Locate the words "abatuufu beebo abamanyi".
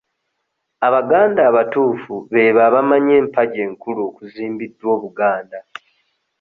1.49-3.13